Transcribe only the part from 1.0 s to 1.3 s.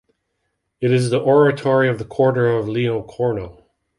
the